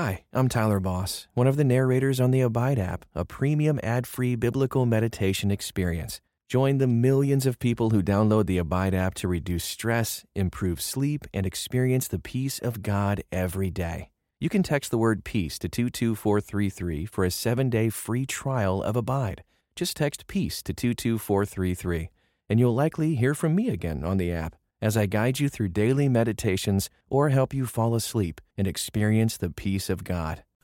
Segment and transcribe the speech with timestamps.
[0.00, 4.06] Hi, I'm Tyler Boss, one of the narrators on the Abide app, a premium ad
[4.06, 6.20] free biblical meditation experience.
[6.46, 11.26] Join the millions of people who download the Abide app to reduce stress, improve sleep,
[11.34, 14.10] and experience the peace of God every day.
[14.38, 18.94] You can text the word peace to 22433 for a seven day free trial of
[18.94, 19.42] Abide.
[19.74, 22.10] Just text peace to 22433,
[22.48, 25.68] and you'll likely hear from me again on the app as I guide you through
[25.68, 30.44] daily meditations or help you fall asleep and experience the peace of God.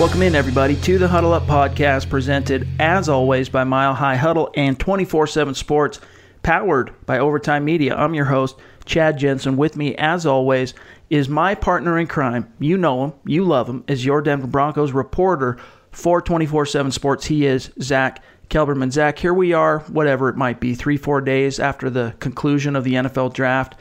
[0.00, 4.50] Welcome in, everybody, to the Huddle Up podcast, presented as always by Mile High Huddle
[4.54, 6.00] and 24 7 Sports,
[6.42, 7.94] powered by Overtime Media.
[7.94, 8.56] I'm your host,
[8.86, 9.58] Chad Jensen.
[9.58, 10.72] With me, as always,
[11.10, 12.50] is my partner in crime.
[12.58, 15.58] You know him, you love him, is your Denver Broncos reporter
[15.90, 17.26] for 24 7 Sports.
[17.26, 18.92] He is Zach Kelberman.
[18.92, 22.84] Zach, here we are, whatever it might be, three, four days after the conclusion of
[22.84, 23.76] the NFL draft.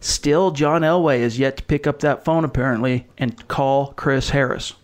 [0.00, 4.74] Still, John Elway is yet to pick up that phone, apparently, and call Chris Harris.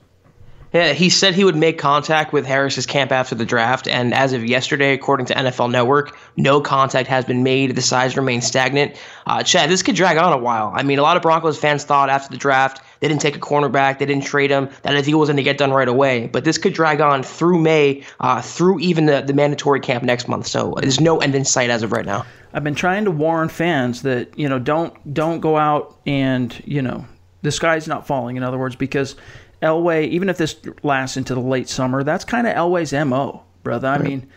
[0.73, 4.35] Yeah, he said he would make contact with Harris's camp after the draft, and as
[4.35, 7.75] of yesterday, according to NFL Network, no contact has been made.
[7.75, 8.97] The size remains stagnant.
[9.27, 10.71] Uh, Chad, this could drag on a while.
[10.75, 13.41] I mean, a lot of Broncos fans thought after the draft they didn't take a
[13.41, 16.27] cornerback, they didn't trade him, that a deal was going to get done right away.
[16.27, 20.29] But this could drag on through May, uh, through even the, the mandatory camp next
[20.29, 20.47] month.
[20.47, 22.27] So there's no end in sight as of right now.
[22.53, 26.83] I've been trying to warn fans that you know don't don't go out and you
[26.83, 27.07] know
[27.43, 28.37] the sky's not falling.
[28.37, 29.17] In other words, because
[29.63, 33.89] Elway, even if this lasts into the late summer, that's kind of Elway's MO, brother.
[33.89, 34.29] I mean,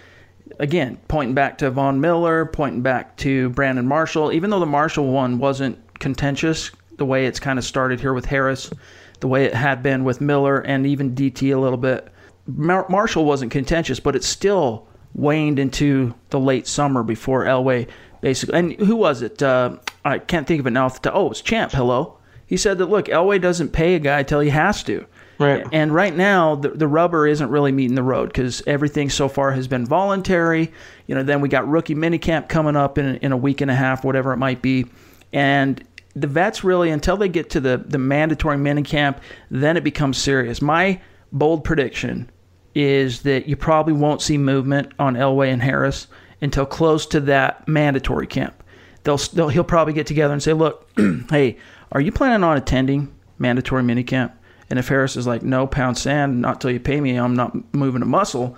[0.60, 5.08] again, pointing back to Von Miller, pointing back to Brandon Marshall, even though the Marshall
[5.08, 8.72] one wasn't contentious, the way it's kind of started here with Harris,
[9.20, 12.08] the way it had been with Miller and even DT a little bit.
[12.48, 17.88] Mar- Marshall wasn't contentious, but it still waned into the late summer before Elway
[18.22, 18.58] basically.
[18.58, 19.42] And who was it?
[19.44, 20.92] Uh, I can't think of it now.
[21.06, 21.72] Oh, it was Champ.
[21.72, 22.18] Hello.
[22.46, 25.06] He said that look, Elway doesn't pay a guy until he has to.
[25.42, 25.66] Right.
[25.72, 29.52] And right now, the, the rubber isn't really meeting the road because everything so far
[29.52, 30.72] has been voluntary.
[31.08, 33.76] You know, then we got rookie minicamp coming up in, in a week and a
[33.76, 34.86] half, whatever it might be.
[35.34, 35.84] And
[36.16, 39.20] the vets really, until they get to the, the mandatory minicamp,
[39.50, 40.62] then it becomes serious.
[40.62, 41.02] My
[41.32, 42.30] bold prediction
[42.76, 46.08] is that you probably won't see movement on Elway and Harris
[46.42, 48.64] until close to that mandatory camp.
[49.04, 50.88] They'll, they'll he'll probably get together and say, "Look,
[51.30, 51.58] hey,
[51.92, 54.32] are you planning on attending mandatory minicamp?"
[54.72, 57.76] And if Harris is like, no, pound sand, not till you pay me, I'm not
[57.76, 58.58] moving a muscle,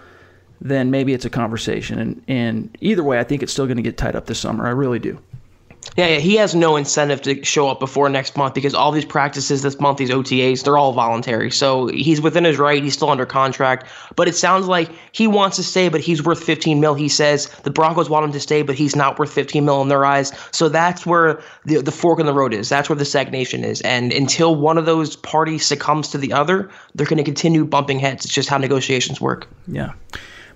[0.62, 1.98] then maybe it's a conversation.
[1.98, 4.68] And, and either way, I think it's still going to get tied up this summer.
[4.68, 5.20] I really do.
[5.96, 9.06] Yeah, yeah, he has no incentive to show up before next month because all these
[9.06, 11.52] practices this month, these OTAs, they're all voluntary.
[11.52, 12.82] So he's within his right.
[12.82, 13.86] He's still under contract.
[14.16, 16.94] But it sounds like he wants to stay, but he's worth 15 mil.
[16.96, 19.88] He says the Broncos want him to stay, but he's not worth 15 mil in
[19.88, 20.32] their eyes.
[20.52, 22.70] So that's where the, the fork in the road is.
[22.70, 23.82] That's where the stagnation is.
[23.82, 28.00] And until one of those parties succumbs to the other, they're going to continue bumping
[28.00, 28.26] heads.
[28.26, 29.48] It's just how negotiations work.
[29.68, 29.94] Yeah.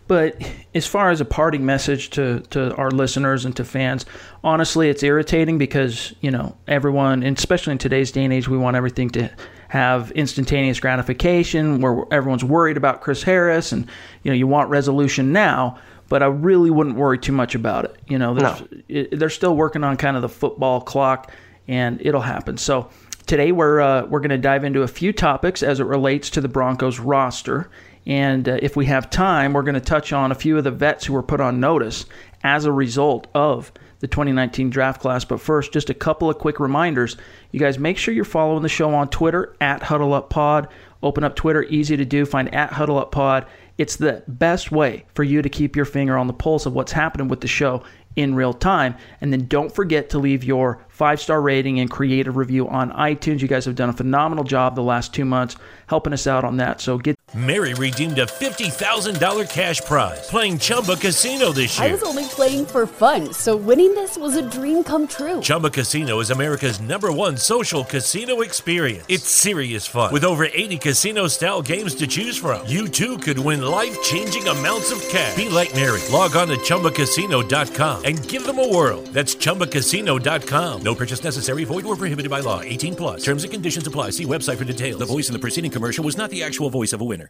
[0.07, 0.41] But
[0.73, 4.05] as far as a parting message to, to our listeners and to fans,
[4.43, 8.57] honestly, it's irritating because, you know, everyone, and especially in today's day and age, we
[8.57, 9.29] want everything to
[9.67, 13.85] have instantaneous gratification where everyone's worried about Chris Harris and,
[14.23, 15.77] you know, you want resolution now.
[16.09, 17.97] But I really wouldn't worry too much about it.
[18.07, 18.67] You know, no.
[18.87, 21.33] it, they're still working on kind of the football clock,
[21.67, 22.57] and it'll happen.
[22.57, 22.89] So
[23.25, 26.39] today we're uh, we're going to dive into a few topics as it relates to
[26.39, 27.69] the Broncos roster
[28.07, 30.71] and uh, if we have time, we're going to touch on a few of the
[30.71, 32.05] vets who were put on notice
[32.41, 33.69] as a result of
[33.99, 35.25] the 2019 draft class.
[35.25, 37.17] But first, just a couple of quick reminders.
[37.51, 40.69] You guys make sure you're following the show on Twitter at HuddleUpPod.
[41.03, 42.25] Open up Twitter, easy to do.
[42.25, 43.45] Find at HuddleUpPod.
[43.77, 46.93] It's the best way for you to keep your finger on the pulse of what's
[46.93, 47.83] happening with the show
[48.15, 48.95] in real time.
[49.19, 53.39] And then don't forget to leave your five star rating and creative review on iTunes.
[53.41, 55.55] You guys have done a phenomenal job the last two months
[55.87, 56.81] helping us out on that.
[56.81, 61.87] So get Mary redeemed a $50,000 cash prize playing Chumba Casino this year.
[61.87, 65.41] I was only playing for fun, so winning this was a dream come true.
[65.41, 69.05] Chumba Casino is America's number one social casino experience.
[69.07, 70.13] It's serious fun.
[70.13, 74.47] With over 80 casino style games to choose from, you too could win life changing
[74.47, 75.35] amounts of cash.
[75.35, 76.01] Be like Mary.
[76.11, 79.01] Log on to chumbacasino.com and give them a whirl.
[79.11, 80.81] That's chumbacasino.com.
[80.87, 82.61] No purchase necessary, void, or prohibited by law.
[82.61, 83.21] 18 plus.
[83.21, 84.11] Terms and conditions apply.
[84.11, 84.99] See website for details.
[84.99, 87.29] The voice in the preceding commercial was not the actual voice of a winner.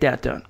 [0.00, 0.44] That done.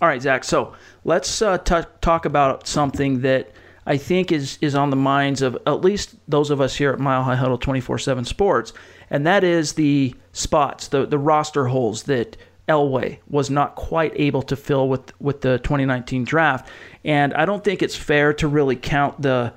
[0.00, 0.44] All right, Zach.
[0.44, 0.74] So
[1.04, 3.52] let's uh, t- talk about something that
[3.86, 6.98] I think is is on the minds of at least those of us here at
[6.98, 8.72] Mile High Huddle 24/7 Sports,
[9.10, 12.36] and that is the spots, the the roster holes that
[12.68, 16.68] Elway was not quite able to fill with with the 2019 draft.
[17.04, 19.52] And I don't think it's fair to really count the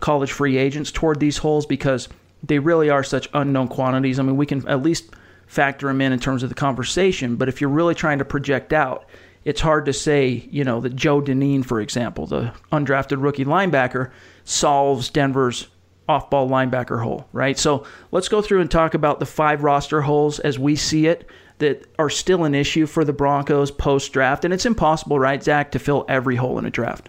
[0.00, 2.08] college free agents toward these holes because
[2.42, 4.18] they really are such unknown quantities.
[4.18, 5.10] I mean, we can at least
[5.50, 8.72] factor them in in terms of the conversation, but if you're really trying to project
[8.72, 9.04] out,
[9.44, 14.12] it's hard to say, you know, that Joe Dineen, for example, the undrafted rookie linebacker,
[14.44, 15.66] solves Denver's
[16.08, 17.58] off ball linebacker hole, right?
[17.58, 21.28] So let's go through and talk about the five roster holes as we see it
[21.58, 24.44] that are still an issue for the Broncos post draft.
[24.44, 27.08] And it's impossible, right, Zach, to fill every hole in a draft.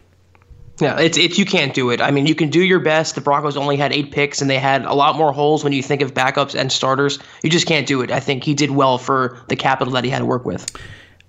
[0.81, 2.01] Yeah, it's it's you can't do it.
[2.01, 3.13] I mean, you can do your best.
[3.13, 5.83] The Broncos only had eight picks, and they had a lot more holes when you
[5.83, 7.19] think of backups and starters.
[7.43, 8.11] You just can't do it.
[8.11, 10.75] I think he did well for the capital that he had to work with.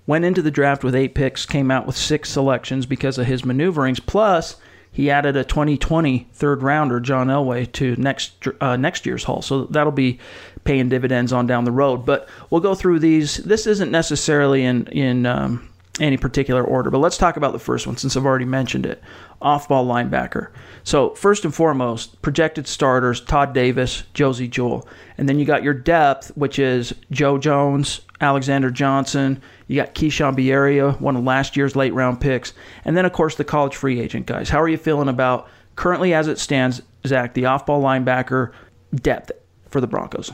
[0.07, 3.45] Went into the draft with eight picks, came out with six selections because of his
[3.45, 3.99] maneuverings.
[3.99, 4.57] Plus,
[4.91, 9.41] he added a 2020 third rounder, John Elway, to next uh, next year's haul.
[9.41, 10.19] So that'll be
[10.63, 12.05] paying dividends on down the road.
[12.05, 13.37] But we'll go through these.
[13.37, 17.85] This isn't necessarily in in um, any particular order, but let's talk about the first
[17.85, 19.03] one since I've already mentioned it.
[19.41, 20.49] Off ball linebacker.
[20.83, 24.87] So, first and foremost, projected starters Todd Davis, Josey Jewell.
[25.17, 29.41] And then you got your depth, which is Joe Jones, Alexander Johnson.
[29.67, 32.53] You got Keishawn Bierria, one of last year's late round picks.
[32.85, 34.49] And then, of course, the college free agent guys.
[34.49, 38.51] How are you feeling about currently as it stands, Zach, the off ball linebacker
[38.95, 39.31] depth
[39.69, 40.31] for the Broncos?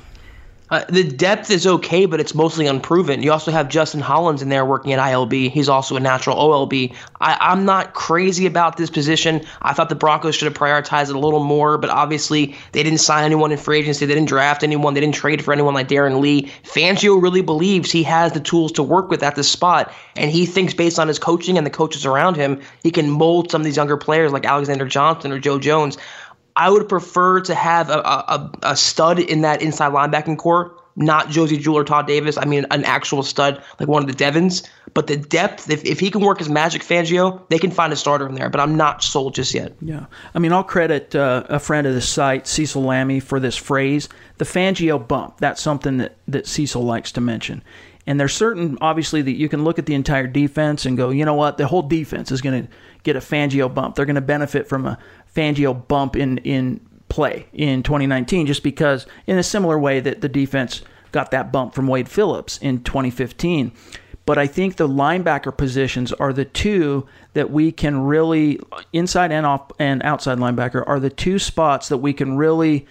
[0.71, 3.23] Uh, the depth is okay, but it's mostly unproven.
[3.23, 5.49] You also have Justin Hollins in there working at ILB.
[5.49, 6.93] He's also a natural OLB.
[7.19, 9.41] I, am not crazy about this position.
[9.63, 12.99] I thought the Broncos should have prioritized it a little more, but obviously they didn't
[12.99, 14.05] sign anyone in free agency.
[14.05, 14.93] They didn't draft anyone.
[14.93, 16.51] They didn't trade for anyone like Darron Lee.
[16.63, 20.45] Fangio really believes he has the tools to work with at this spot, and he
[20.45, 23.65] thinks based on his coaching and the coaches around him, he can mold some of
[23.65, 25.97] these younger players like Alexander Johnson or Joe Jones.
[26.59, 31.29] I would prefer to have a, a, a stud in that inside linebacking corps, not
[31.29, 32.37] Josey Jewell or Todd Davis.
[32.37, 34.63] I mean, an actual stud like one of the Devons.
[34.93, 37.95] But the depth, if, if he can work his magic Fangio, they can find a
[37.95, 38.49] starter in there.
[38.49, 39.73] But I'm not sold just yet.
[39.79, 40.07] Yeah.
[40.35, 44.09] I mean, I'll credit uh, a friend of the site, Cecil Lammey, for this phrase
[44.37, 45.37] the Fangio bump.
[45.37, 47.63] That's something that, that Cecil likes to mention.
[48.05, 51.23] And there's certain, obviously, that you can look at the entire defense and go, you
[51.23, 52.69] know what, the whole defense is going to
[53.03, 53.95] get a Fangio bump.
[53.95, 54.97] They're going to benefit from a
[55.33, 60.29] Fangio bump in in play in 2019, just because in a similar way that the
[60.29, 63.71] defense got that bump from Wade Phillips in 2015.
[64.25, 68.59] But I think the linebacker positions are the two that we can really
[68.93, 72.85] inside and off and outside linebacker are the two spots that we can really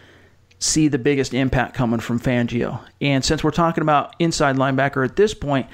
[0.59, 2.81] see the biggest impact coming from Fangio.
[3.01, 5.69] And since we're talking about inside linebacker at this point,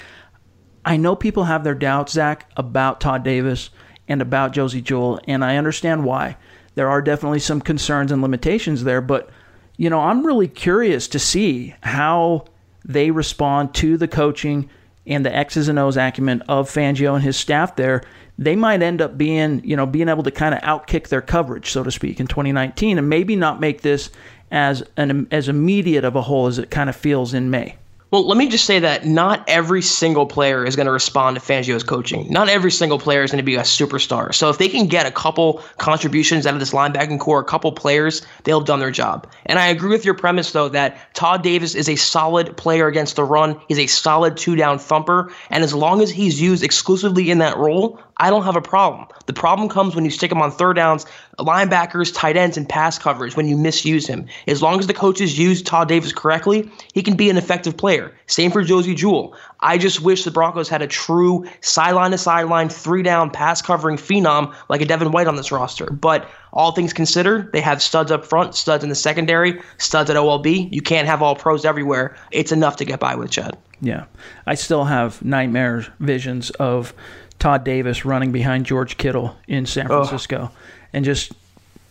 [0.85, 3.71] I know people have their doubts, Zach, about Todd Davis
[4.08, 6.37] and about Josey Jewell, and I understand why.
[6.75, 9.30] There are definitely some concerns and limitations there, but
[9.76, 12.44] you know, I'm really curious to see how
[12.84, 14.68] they respond to the coaching
[15.06, 18.02] and the X's and O's acumen of Fangio and his staff there.
[18.38, 21.70] They might end up being, you know, being able to kind of outkick their coverage,
[21.70, 24.11] so to speak, in 2019, and maybe not make this
[24.50, 27.76] as an as immediate of a hole as it kind of feels in May.
[28.14, 31.42] Well, let me just say that not every single player is going to respond to
[31.42, 32.30] Fangio's coaching.
[32.30, 34.33] Not every single player is going to be a superstar.
[34.33, 37.73] So if they can get a couple contributions out of this linebacking corps, a couple
[37.73, 39.28] players, they'll have done their job.
[39.47, 43.16] And I agree with your premise, though, that Todd Davis is a solid player against
[43.16, 43.61] the run.
[43.66, 45.33] He's a solid two down thumper.
[45.50, 49.09] And as long as he's used exclusively in that role, I don't have a problem.
[49.26, 51.07] The problem comes when you stick him on third downs,
[51.38, 54.26] linebackers, tight ends, and pass coverage when you misuse him.
[54.47, 58.14] As long as the coaches use Todd Davis correctly, he can be an effective player.
[58.26, 59.35] Same for Josey Jewell.
[59.61, 63.97] I just wish the Broncos had a true sideline to sideline, three down pass covering
[63.97, 65.87] phenom like a Devin White on this roster.
[65.87, 70.16] But all things considered, they have studs up front, studs in the secondary, studs at
[70.16, 70.73] OLB.
[70.73, 72.16] You can't have all pros everywhere.
[72.31, 73.57] It's enough to get by with Chad.
[73.81, 74.04] Yeah.
[74.47, 76.95] I still have nightmare visions of
[77.38, 80.50] Todd Davis running behind George Kittle in San Francisco.
[80.93, 81.33] And just,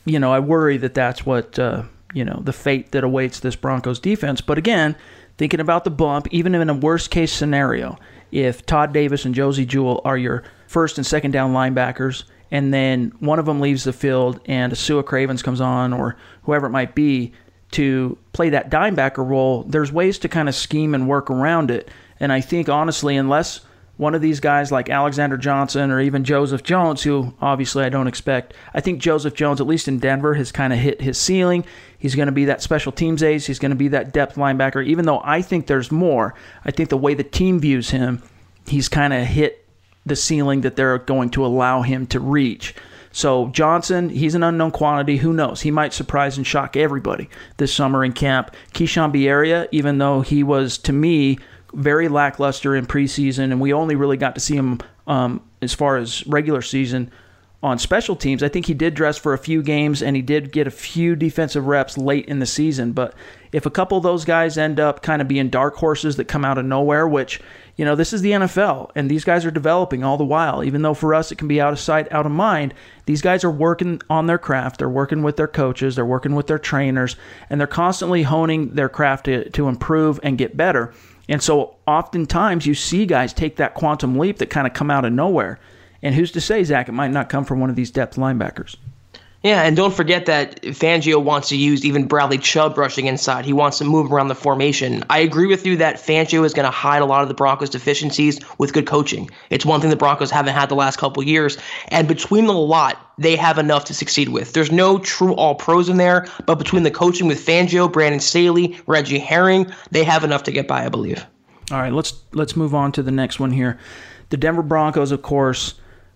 [0.05, 1.83] you know, I worry that that's what, uh,
[2.13, 4.41] you know, the fate that awaits this Broncos defense.
[4.41, 4.95] But again,
[5.37, 7.97] thinking about the bump, even in a worst case scenario,
[8.31, 13.11] if Todd Davis and Josey Jewell are your first and second down linebackers, and then
[13.19, 16.95] one of them leaves the field and Sua Cravens comes on or whoever it might
[16.95, 17.33] be
[17.71, 21.89] to play that dimebacker role, there's ways to kind of scheme and work around it.
[22.19, 23.61] And I think honestly, unless
[23.97, 28.07] one of these guys like Alexander Johnson or even Joseph Jones, who obviously I don't
[28.07, 28.53] expect.
[28.73, 31.63] I think Joseph Jones, at least in Denver, has kind of hit his ceiling.
[31.99, 33.45] He's going to be that special teams ace.
[33.45, 34.85] He's going to be that depth linebacker.
[34.85, 36.33] Even though I think there's more,
[36.65, 38.23] I think the way the team views him,
[38.65, 39.65] he's kind of hit
[40.05, 42.73] the ceiling that they're going to allow him to reach.
[43.11, 45.17] So Johnson, he's an unknown quantity.
[45.17, 45.61] Who knows?
[45.61, 48.55] He might surprise and shock everybody this summer in camp.
[48.73, 51.37] Keishawn Bierria, even though he was to me
[51.73, 55.97] very lackluster in preseason, and we only really got to see him um, as far
[55.97, 57.11] as regular season
[57.63, 58.43] on special teams.
[58.43, 61.15] I think he did dress for a few games and he did get a few
[61.15, 62.91] defensive reps late in the season.
[62.91, 63.13] But
[63.53, 66.43] if a couple of those guys end up kind of being dark horses that come
[66.43, 67.39] out of nowhere, which,
[67.77, 70.81] you know, this is the NFL and these guys are developing all the while, even
[70.81, 72.73] though for us it can be out of sight, out of mind,
[73.05, 74.79] these guys are working on their craft.
[74.79, 77.15] They're working with their coaches, they're working with their trainers,
[77.49, 80.93] and they're constantly honing their craft to, to improve and get better.
[81.29, 85.05] And so oftentimes you see guys take that quantum leap that kind of come out
[85.05, 85.59] of nowhere.
[86.01, 88.75] And who's to say, Zach, it might not come from one of these depth linebackers?
[89.43, 93.43] Yeah, and don't forget that Fangio wants to use even Bradley Chubb rushing inside.
[93.43, 95.03] He wants to move around the formation.
[95.09, 97.69] I agree with you that Fangio is going to hide a lot of the Broncos'
[97.69, 99.29] deficiencies with good coaching.
[99.49, 101.57] It's one thing the Broncos haven't had the last couple years,
[101.89, 104.53] and between the lot, they have enough to succeed with.
[104.53, 108.79] There's no true all pros in there, but between the coaching with Fangio, Brandon Staley,
[108.87, 111.25] Reggie Herring, they have enough to get by, I believe.
[111.69, 113.77] All right, let's let's move on to the next one here.
[114.29, 115.75] The Denver Broncos, of course,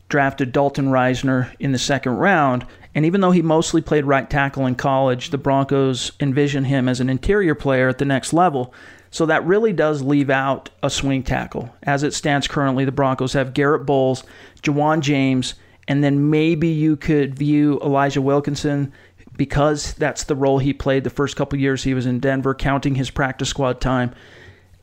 [0.09, 2.65] drafted Dalton Risner in the second round,
[2.97, 6.99] and even though he mostly played right tackle in college, the Broncos envision him as
[6.99, 8.73] an interior player at the next level.
[9.11, 11.69] So that really does leave out a swing tackle.
[11.83, 14.23] As it stands currently, the Broncos have Garett Bolles,
[14.63, 15.53] Ja'Wuan James,
[15.87, 18.91] and then maybe you could view Elijah Wilkinson
[19.35, 22.95] because that's the role he played the first couple years he was in Denver, counting
[22.95, 24.11] his practice squad time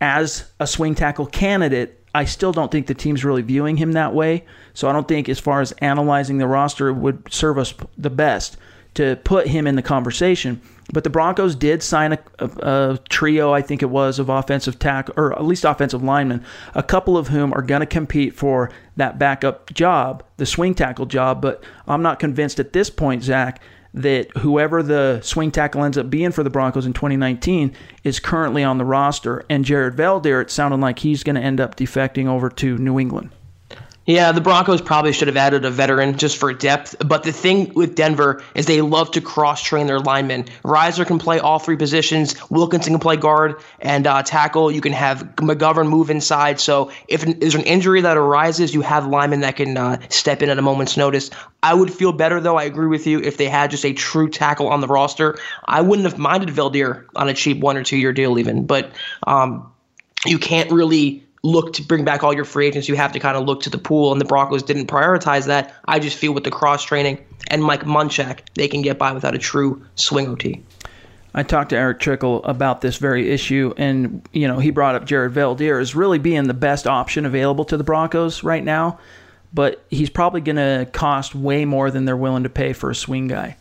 [0.00, 2.03] as a swing tackle candidate.
[2.14, 4.44] I still don't think the team's really viewing him that way.
[4.72, 8.56] So I don't think, as far as analyzing the roster, would serve us the best
[8.94, 10.60] to put him in the conversation.
[10.92, 14.78] But the Broncos did sign a, a, a, trio, I think it was, of offensive
[14.78, 16.44] tackle, or at least offensive linemen,
[16.74, 21.06] a couple of whom are going to compete for that backup job, the swing tackle
[21.06, 21.42] job.
[21.42, 23.60] But I'm not convinced at this point, Zach,
[23.94, 27.72] that whoever the swing tackle ends up being for the Broncos in 2019
[28.02, 29.44] is currently on the roster.
[29.48, 32.98] And Jared Veldheer, it sounded like he's going to end up defecting over to New
[32.98, 33.30] England.
[34.06, 36.94] Yeah, the Broncos probably should have added a veteran just for depth.
[37.06, 40.44] But the thing with Denver is they love to cross train their linemen.
[40.62, 42.34] Riser can play all three positions.
[42.50, 44.70] Wilkinson can play guard and uh, tackle.
[44.70, 46.60] You can have McGovern move inside.
[46.60, 50.50] So if there's an injury that arises, you have linemen that can uh, step in
[50.50, 51.30] at a moment's notice.
[51.62, 52.58] I would feel better, though.
[52.58, 53.20] I agree with you.
[53.20, 57.06] If they had just a true tackle on the roster, I wouldn't have minded Veldheer
[57.16, 58.66] on a cheap one or two year deal, even.
[58.66, 58.92] But
[59.26, 59.72] um,
[60.26, 63.36] you can't really look to bring back all your free agents, you have to kind
[63.36, 65.74] of look to the pool, and the Broncos didn't prioritize that.
[65.84, 69.34] I just feel with the cross training and Mike Munchak, they can get by without
[69.34, 70.62] a true swing OT.
[71.34, 75.04] I talked to Erick Trickel about this very issue, and you know he brought up
[75.04, 78.98] Jared Veldheer as really being the best option available to the Broncos right now,
[79.52, 82.94] but he's probably going to cost way more than they're willing to pay for a
[82.94, 83.56] swing guy,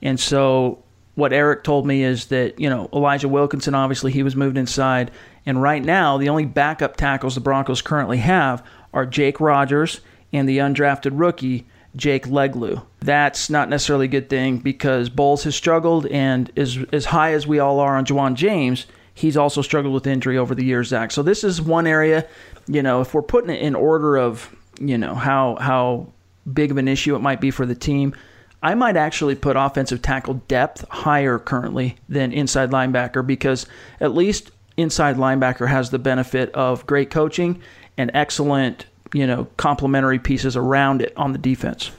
[0.00, 0.82] and so
[1.16, 5.10] what Eric told me is that you know Elijah Wilkinson obviously he was moved inside
[5.46, 10.00] and right now, the only backup tackles the Broncos currently have are Jake Rodgers
[10.32, 12.84] and the undrafted rookie, Jake Leglue.
[13.00, 17.46] That's not necessarily a good thing because Bolles has struggled, and as, as high as
[17.46, 21.12] we all are on Ja'Wuan James, he's also struggled with injury over the years, Zach.
[21.12, 22.26] So this is one area,
[22.66, 26.12] you know, if we're putting it in order of, you know, how how
[26.52, 28.14] big of an issue it might be for the team,
[28.62, 33.66] I might actually put offensive tackle depth higher currently than inside linebacker because
[34.00, 37.60] at least inside linebacker has the benefit of great coaching
[37.96, 41.90] and excellent you know, complementary pieces around it on the defense.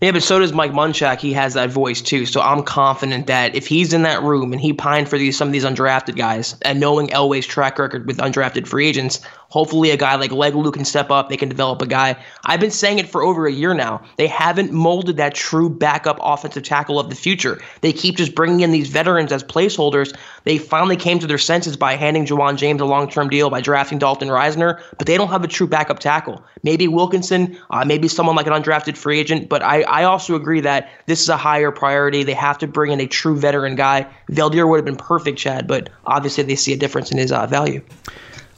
[0.00, 1.20] Yeah, but so does Mike Munchak.
[1.20, 2.26] He has that voice too.
[2.26, 5.48] So I'm confident that if he's in that room and he pined for these some
[5.48, 9.20] of these undrafted guys, and knowing Elway's track record with undrafted free agents,
[9.52, 11.28] hopefully a guy like Leglue can step up.
[11.28, 12.16] They can develop a guy.
[12.42, 14.00] I've been saying it for over a year now.
[14.16, 17.60] They haven't molded that true backup offensive tackle of the future.
[17.82, 20.16] They keep just bringing in these veterans as placeholders.
[20.44, 23.98] They finally came to their senses by handing Ja'Wuan James a long-term deal by drafting
[23.98, 26.42] Dalton Risner, but they don't have a true backup tackle.
[26.62, 30.62] Maybe Wilkinson, uh, maybe someone like an undrafted free agent, but I, I also agree
[30.62, 32.22] that this is a higher priority.
[32.22, 34.06] They have to bring in a true veteran guy.
[34.30, 37.46] Veldheer would have been perfect, Chad, but obviously they see a difference in his uh,
[37.46, 37.82] value.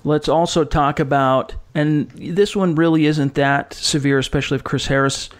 [0.04, 5.30] Let's also talk about, and this one really isn't that severe, especially if Chris Harris,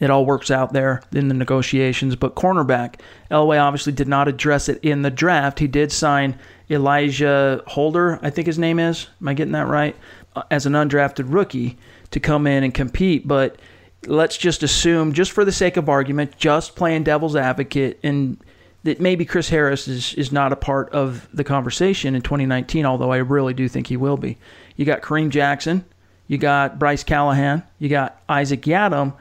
[0.00, 2.16] it all works out there in the negotiations.
[2.16, 5.58] But cornerback, Elway obviously did not address it in the draft.
[5.58, 6.38] He did sign
[6.70, 9.08] Alijah Holder, I think his name is.
[9.20, 9.94] Am I getting that right?
[10.34, 11.76] Uh, as an undrafted rookie
[12.10, 13.28] to come in and compete.
[13.28, 13.58] But
[14.06, 18.38] let's just assume, just for the sake of argument, just playing devil's advocate and
[18.86, 23.12] that maybe Chris Harris is, is not a part of the conversation in 2019, although
[23.12, 24.38] I really do think he will be.
[24.76, 25.84] You got Kareem Jackson,
[26.28, 29.14] you got Bryce Callahan, you got Isaac Yiadom,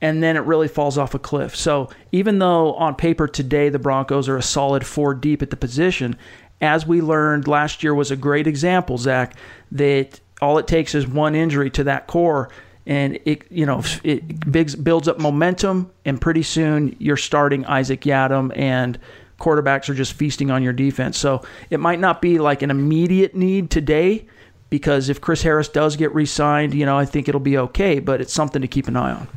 [0.00, 1.54] and then it really falls off a cliff.
[1.54, 5.56] So even though on paper today the Broncos are a solid four deep at the
[5.56, 6.16] position,
[6.60, 9.34] as we learned last year was a great example, Zach,
[9.72, 12.48] that all it takes is one injury to that core
[12.86, 14.50] and it you know it
[14.84, 18.98] builds up momentum, and pretty soon you're starting Isaac Yiadom and
[19.38, 21.18] quarterbacks are just feasting on your defense.
[21.18, 24.26] So it might not be like an immediate need today
[24.70, 28.20] because if Chris Harris does get re-signed, you know I think it'll be okay, but
[28.20, 29.28] it's something to keep an eye on.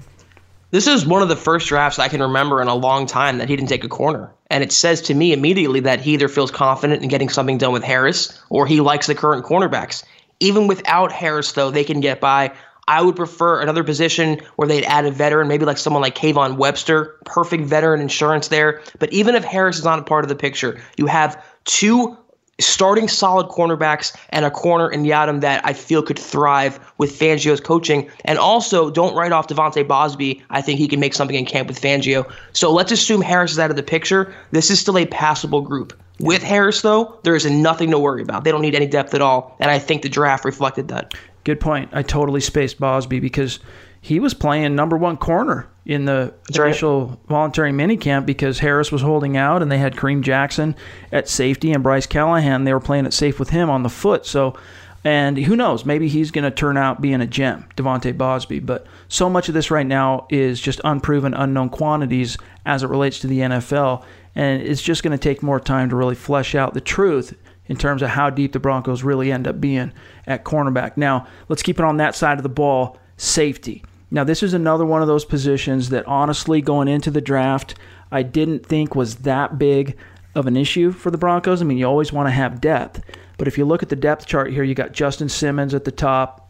[0.71, 3.47] This is one of the first drafts I can remember in a long time that
[3.47, 4.31] he didn't take a corner.
[4.49, 7.71] And it says to me immediately that he either feels confident in getting something done
[7.71, 10.03] with Harris or he likes the current cornerbacks.
[10.41, 12.51] Even without Harris, though, they can get by.
[12.87, 16.57] I would prefer another position where they'd add a veteran, maybe like someone like Kayvon
[16.57, 18.81] Webster, perfect veteran insurance there.
[18.99, 22.15] But even if Harris is not a part of the picture, you have two
[22.59, 27.59] starting solid cornerbacks and a corner in Yiadom that I feel could thrive with Fangio's
[27.59, 28.09] coaching.
[28.23, 30.41] And also, don't write off De'Vante Bausby.
[30.49, 32.31] I think he can make something in camp with Fangio.
[32.53, 34.33] So let's assume Harris is out of the picture.
[34.51, 35.93] This is still a passable group.
[36.19, 38.45] With Harris, though, there is nothing to worry about.
[38.45, 39.57] They don't need any depth at all.
[39.59, 41.13] And I think the draft reflected that.
[41.45, 41.89] Good point.
[41.93, 43.59] I totally spaced Bausby because
[44.01, 47.17] he was playing number one corner in the That's initial right.
[47.27, 50.75] voluntary minicamp because Harris was holding out and they had Kareem Jackson
[51.11, 52.63] at safety and Bryce Callahan.
[52.63, 54.25] They were playing it safe with him on the foot.
[54.25, 54.57] So,
[55.03, 58.65] and who knows, maybe he's going to turn out being a gem, De'Vante Bausby.
[58.65, 63.19] But so much of this right now is just unproven, unknown quantities as it relates
[63.19, 64.03] to the NFL.
[64.33, 67.77] And it's just going to take more time to really flesh out the truth in
[67.77, 69.91] terms of how deep the Broncos really end up being
[70.27, 70.97] at cornerback.
[70.97, 73.83] Now, let's keep it on that side of the ball safety.
[74.11, 77.75] Now, this is another one of those positions that honestly, going into the draft,
[78.11, 79.97] I didn't think was that big
[80.35, 81.61] of an issue for the Broncos.
[81.61, 83.01] I mean, you always want to have depth.
[83.37, 85.91] But if you look at the depth chart here, you got Justin Simmons at the
[85.91, 86.49] top.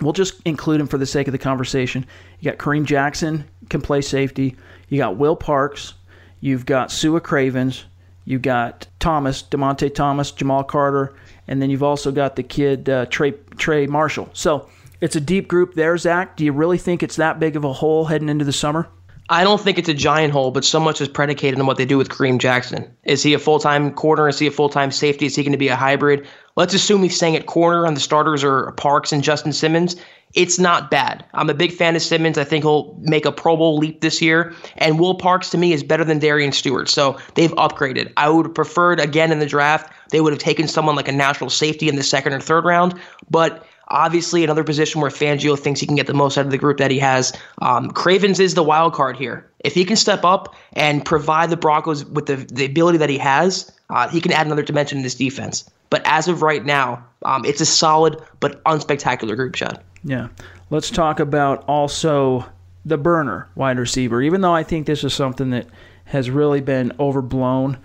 [0.00, 2.06] We'll just include him for the sake of the conversation.
[2.40, 4.56] You got Kareem Jackson, can play safety.
[4.88, 5.94] You got Will Parks.
[6.40, 7.84] You've got Sua Cravens.
[8.28, 11.14] You got Thomas, Dymonte Thomas, Jamal Carter,
[11.46, 14.28] and then you've also got the kid uh, Trey Trey Marshall.
[14.34, 14.68] So
[15.00, 16.36] it's a deep group there, Zach.
[16.36, 18.90] Do you really think it's that big of a hole heading into the summer?
[19.30, 21.84] I don't think it's a giant hole, but so much is predicated on what they
[21.84, 22.90] do with Kareem Jackson.
[23.04, 24.28] Is he a full time corner?
[24.28, 25.26] Is he a full time safety?
[25.26, 26.26] Is he going to be a hybrid?
[26.56, 29.96] Let's assume he's staying at corner and the starters are Parks and Justin Simmons
[30.34, 31.24] it's not bad.
[31.34, 32.36] I'm a big fan of Simmons.
[32.36, 34.54] I think he'll make a Pro Bowl leap this year.
[34.76, 36.88] And Will Parks to me is better than Darian Stewart.
[36.88, 38.12] So they've upgraded.
[38.16, 41.12] I would have preferred again in the draft, they would have taken someone like a
[41.12, 42.94] natural safety in the second or third round.
[43.30, 46.58] But obviously another position where Fangio thinks he can get the most out of the
[46.58, 47.32] group that he has.
[47.62, 49.48] Um, Cravens is the wild card here.
[49.60, 53.18] If he can step up and provide the Broncos with the, the ability that he
[53.18, 55.68] has, uh, he can add another dimension to this defense.
[55.90, 59.82] But as of right now, um, it's a solid but unspectacular group shot.
[60.04, 60.28] Yeah.
[60.70, 62.44] Let's talk about also
[62.84, 65.66] the burner wide receiver, even though I think this is something that
[66.04, 67.78] has really been overblown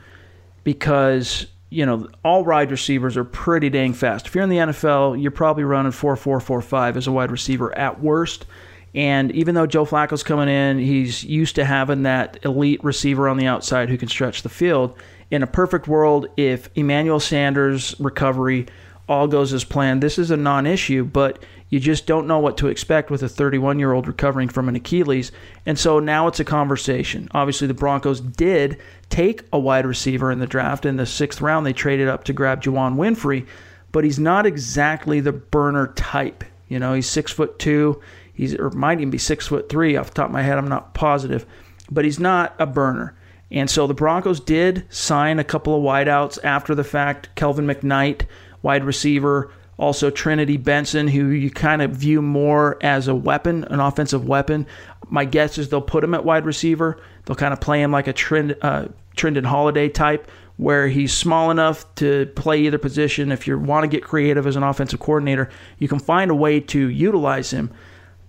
[0.64, 4.28] because, you know, all wide receivers are pretty dang fast.
[4.28, 7.32] If you're in the NFL, you're probably running 4 4 4 5 as a wide
[7.32, 8.46] receiver at worst.
[8.94, 13.38] And even though Joe Flacco's coming in, he's used to having that elite receiver on
[13.38, 14.96] the outside who can stretch the field.
[15.32, 18.68] In a perfect world, if Emmanuel Sanders' recovery
[19.10, 22.56] all goes as planned, this is a non issue, but you just don't know what
[22.58, 25.32] to expect with a 31 year old recovering from an Achilles.
[25.66, 27.28] And so now it's a conversation.
[27.32, 30.86] Obviously, the Broncos did take a wide receiver in the draft.
[30.86, 33.48] In the sixth round, they traded up to grab Juwann Winfree,
[33.92, 36.44] but he's not exactly the burner type.
[36.68, 38.00] You know, he's six foot two.
[38.36, 40.60] He's or might even be six foot three off the top of my head.
[40.60, 41.44] I'm not positive,
[41.90, 43.16] but he's not a burner.
[43.50, 47.30] And so the Broncos did sign a couple of wideouts after the fact.
[47.34, 48.28] Kelvin McKnight,
[48.62, 49.52] wide receiver.
[49.84, 54.66] Also Trinity Benson, who you kind of view more as a weapon, an offensive weapon.
[55.10, 57.02] My guess is they'll put him at wide receiver.
[57.26, 58.86] They'll kind of play him like a Trend, uh,
[59.18, 63.30] Trindon Holliday type, where he's small enough to play either position.
[63.30, 66.62] If you want to get creative as an offensive coordinator, you can find a way
[66.62, 67.70] to utilize him.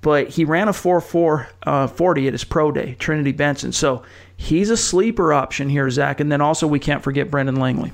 [0.00, 3.70] But he ran a 4 4 uh, 40 at his pro day, Trinity Benson.
[3.70, 4.02] So
[4.36, 6.18] he's a sleeper option here, Zach.
[6.18, 7.92] And then also, we can't forget Brendan Langley.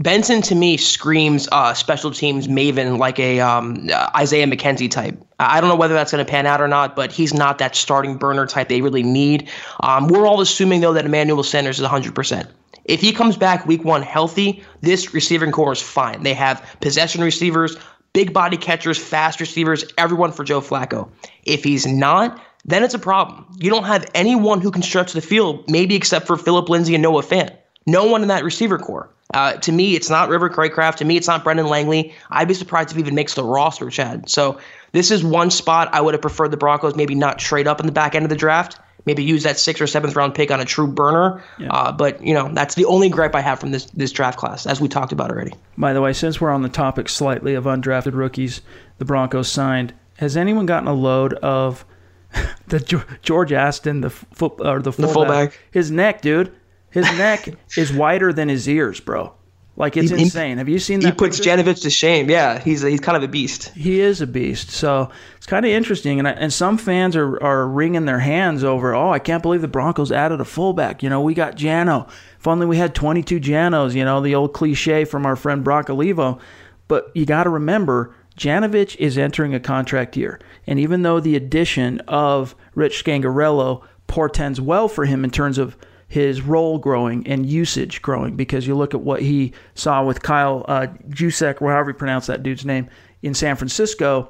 [0.00, 5.14] Benson to me screams uh, special teams maven like a um, uh, Isaiah McKenzie type.
[5.38, 7.76] I don't know whether that's going to pan out or not, but he's not that
[7.76, 9.50] starting burner type they really need.
[9.80, 12.48] Um, we're all assuming though that Emmanuel Sanders is 100%.
[12.86, 16.22] If he comes back week one healthy, this receiving corps is fine.
[16.22, 17.76] They have possession receivers,
[18.14, 21.10] big body catchers, fast receivers, everyone for Joe Flacco.
[21.44, 23.44] If he's not, then it's a problem.
[23.58, 27.02] You don't have anyone who can stretch the field, maybe except for Phillip Lindsay and
[27.02, 27.54] Noah Fant.
[27.90, 29.08] No one in that receiver corps.
[29.32, 30.96] Uh, to me, it's not River Cracraft.
[30.96, 32.14] To me, it's not Brendan Langley.
[32.30, 34.28] I'd be surprised if he even makes the roster, Chad.
[34.28, 34.58] So
[34.92, 37.86] this is one spot I would have preferred the Broncos maybe not trade up in
[37.86, 38.78] the back end of the draft.
[39.06, 41.42] Maybe use that sixth or seventh round pick on a true burner.
[41.58, 41.72] Yeah.
[41.72, 44.66] Uh, but you know that's the only gripe I have from this this draft class,
[44.66, 45.54] as we talked about already.
[45.78, 48.60] By the way, since we're on the topic slightly of undrafted rookies,
[48.98, 49.94] the Broncos signed.
[50.18, 51.86] Has anyone gotten a load of
[52.66, 52.80] the
[53.22, 55.08] George Aston, the foot or the fullback?
[55.08, 55.60] The fullback.
[55.70, 56.52] His neck, dude.
[56.90, 59.32] His neck is wider than his ears, bro.
[59.80, 60.58] Like it's he, insane.
[60.58, 61.06] Have you seen that?
[61.06, 61.56] He puts picture?
[61.56, 62.28] Janovich to shame.
[62.28, 63.70] Yeah, he's he's kind of a beast.
[63.70, 64.70] He is a beast.
[64.70, 68.94] So it's kind of interesting, and and some fans are are wringing their hands over.
[68.94, 71.02] Oh, I can't believe the Broncos added a fullback.
[71.02, 72.10] You know, we got Jano.
[72.38, 73.94] If only we had 22 Janos.
[73.94, 76.40] You know, the old cliche from our friend Brock Olivo.
[76.86, 81.36] But you got to remember, Janovich is entering a contract year, and even though the
[81.36, 85.76] addition of Rich Scangarello portends well for him in terms of
[86.10, 90.64] his role growing and usage growing because you look at what he saw with Kyle
[90.66, 92.90] uh, Juszczyk, or however you pronounce that dude's name,
[93.22, 94.28] in San Francisco.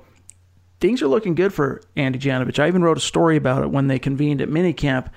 [0.79, 2.62] Things are looking good for Andy Janovich.
[2.62, 5.09] I even wrote a story about it when they convened at minicamp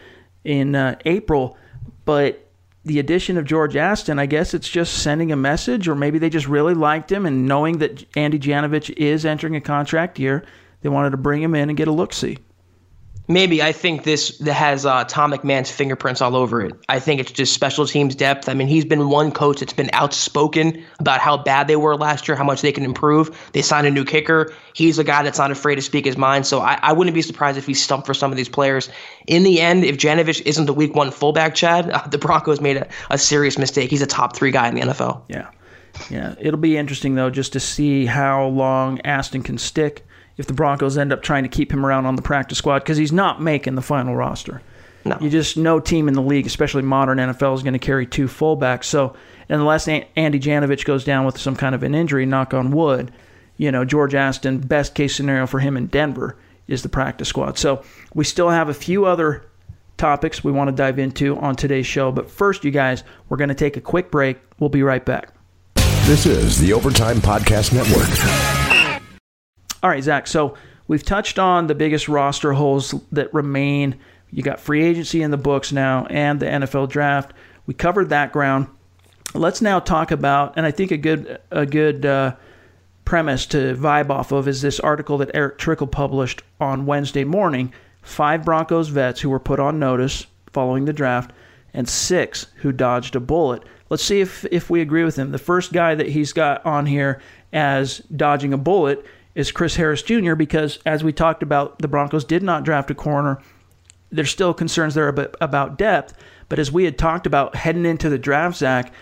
[0.46, 1.58] in uh, April.
[2.06, 2.50] But
[2.86, 6.30] the addition of George Aston, I guess it's just sending a message, or maybe they
[6.30, 10.46] just really liked him and knowing that Andy Janovich is entering a contract year,
[10.80, 12.38] they wanted to bring him in and get a look see.
[13.30, 16.74] Maybe I think this has uh, Tom McMahon's fingerprints all over it.
[16.90, 18.50] I think it's just special teams depth.
[18.50, 22.28] I mean, he's been one coach that's been outspoken about how bad they were last
[22.28, 23.50] year, how much they can improve.
[23.54, 24.54] They signed a new kicker.
[24.74, 26.46] He's a guy that's not afraid to speak his mind.
[26.46, 28.90] So I, I wouldn't be surprised if he stumped for some of these players.
[29.28, 32.76] In the end, if Janovich isn't the week one fullback, Chad, uh, the Broncos made
[32.76, 33.90] a, a serious mistake.
[33.90, 35.22] He's a top three guy in the NFL.
[35.30, 35.50] Yeah.
[36.10, 36.36] Yeah.
[36.42, 40.06] It'll be interesting, though, just to see how long Aston can stick
[40.38, 42.98] if the Broncos end up trying to keep him around on the practice squad because
[42.98, 44.62] he's not making the final roster.
[45.06, 45.18] No.
[45.20, 48.28] You just no team in the league, especially modern NFL, is going to carry two
[48.28, 48.86] fullbacks.
[48.86, 49.16] So
[49.50, 53.12] unless Andy Janovich goes down with some kind of an injury, knock on wood,
[53.58, 57.58] you know George Aston, best case scenario for him in Denver is the practice squad.
[57.58, 59.46] So we still have a few other
[59.98, 62.12] topics we want to dive into on today's show.
[62.12, 64.38] But first, you guys, we're going to take a quick break.
[64.60, 65.34] We'll be right back.
[66.06, 68.63] This is the Overtime Podcast Network.
[69.84, 70.28] All right, Zach.
[70.28, 70.56] So
[70.88, 74.00] we've touched on the biggest roster holes that remain.
[74.32, 77.34] You got free agency in the books now and the NFL draft.
[77.68, 78.68] We covered that ground.
[79.34, 82.36] Let's now talk about, and I think a good a good uh,
[83.04, 87.74] premise to vibe off of is this article that Erick Trickel published on Wednesday morning.
[88.02, 91.32] Five Broncos vets who were put on notice following the draft,
[91.74, 93.64] and six who dodged a bullet.
[93.90, 95.32] Let's see if if we agree with him.
[95.32, 100.04] The first guy that he's got on here as dodging a bullet is Chris Harris
[100.04, 100.36] Jr.
[100.36, 103.42] because, as we talked about, the Broncos did not draft a corner.
[104.12, 105.10] There's still concerns there
[105.42, 106.14] about depth,
[106.50, 108.94] but as we had talked about heading into the draft, Zach,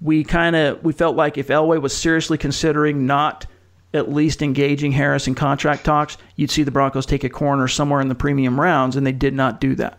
[0.00, 3.46] we kind of we felt like if Elway was seriously considering not
[3.94, 8.02] at least engaging Harris in contract talks, you'd see the Broncos take a corner somewhere
[8.02, 9.98] in the premium rounds, and they did not do that.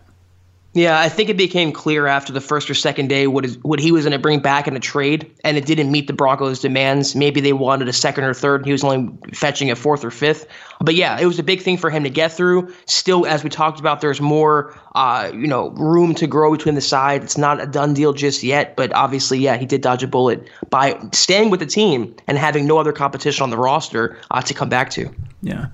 [0.72, 3.80] Yeah, I think it became clear after the first or second day what is what
[3.80, 6.60] he was going to bring back in a trade, and it didn't meet the Broncos'
[6.60, 7.16] demands.
[7.16, 10.12] Maybe they wanted a second or third, and he was only fetching a fourth or
[10.12, 10.46] fifth.
[10.80, 12.72] But yeah, it was a big thing for him to get through.
[12.86, 16.80] Still, as we talked about, there's more, uh, you know, room to grow between the
[16.80, 17.24] sides.
[17.24, 20.48] It's not a done deal just yet, but obviously, yeah, he did dodge a bullet
[20.70, 24.54] by staying with the team and having no other competition on the roster uh, to
[24.54, 25.12] come back to.
[25.42, 25.66] Yeah,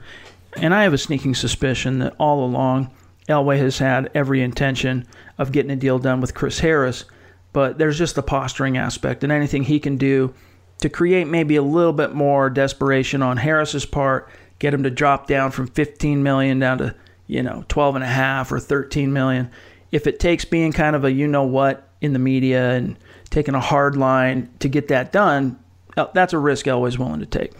[0.57, 2.91] and I have a sneaking suspicion that all along
[3.29, 5.07] Elway has had every intention
[5.39, 7.05] of getting a deal done with Chris Harris,
[7.53, 10.33] but there's just the posturing aspect and anything he can do
[10.81, 15.27] to create maybe a little bit more desperation on Harris's part get him to drop
[15.27, 16.95] down from 15 million down to
[17.27, 19.51] you know 12 and a half or 13 million.
[19.93, 22.97] If it takes being kind of a you know what in the media and
[23.31, 25.59] taking a hard line to get that done,
[25.97, 27.53] uh, that's a risk Elway's willing to take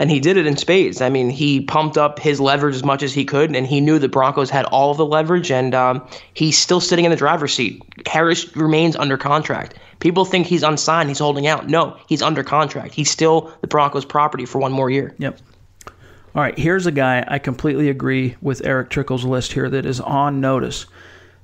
[0.00, 1.02] and he did it in spades.
[1.02, 3.98] I mean, he pumped up his leverage as much as he could, and he knew
[3.98, 7.52] the Broncos had all of the leverage, and um, he's still sitting in the driver's
[7.52, 7.82] seat.
[8.06, 9.74] Harris remains under contract.
[10.00, 11.68] People think he's unsigned, he's holding out.
[11.68, 12.94] No, he's under contract.
[12.94, 15.14] He's still the Broncos' property for one more year.
[15.18, 15.38] Yep.
[16.34, 20.00] All right, here's a guy I completely agree with Erick Trickel's list here that is
[20.00, 20.86] on notice.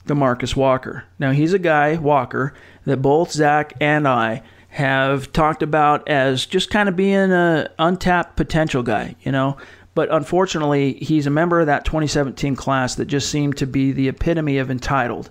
[0.07, 1.05] Demarcus Walker.
[1.19, 4.43] Now he's a guy, Walker, that both Zach and I
[4.77, 9.57] have talked about as just kind of being an untapped potential guy, you know.
[9.95, 14.09] But unfortunately, he's a member of that 2017 class that just seemed to be the
[14.09, 15.31] epitome of entitled.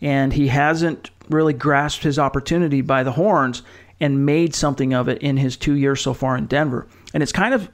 [0.00, 3.64] And he hasn't really grasped his opportunity by the horns
[3.98, 6.86] and made something of it in his two years so far in Denver.
[7.12, 7.68] And it's kind of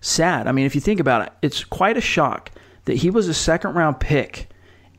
[0.00, 0.46] sad.
[0.46, 2.50] I mean, if you think about it, it's quite a shock
[2.86, 4.48] that he was a second round pick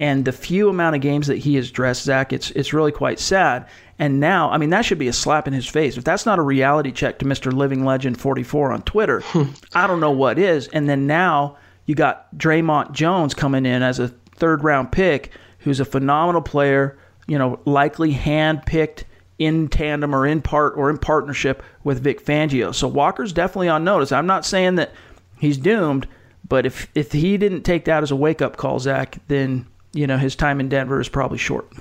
[0.03, 3.21] and the few amount of games that he has dressed, Zach, it's it's really quite
[3.21, 3.65] sad.
[3.97, 5.95] And now, I mean, that should be a slap in his face.
[5.95, 7.53] If that's not a reality check to Mr.
[7.53, 9.23] Living Legend 44 on Twitter.
[9.73, 10.67] I don't know what is.
[10.67, 15.79] And then now you got Dre'Mont Jones coming in as a third round pick, who's
[15.79, 19.05] a phenomenal player, you know, likely handpicked
[19.39, 22.75] in tandem or in part or in partnership with Vic Fangio.
[22.75, 24.11] So Walker's definitely on notice.
[24.11, 24.91] I'm not saying that
[25.37, 26.09] he's doomed,
[26.45, 30.07] but if if he didn't take that as a wake up call, Zach, then you
[30.07, 31.71] know his time in Denver is probably short.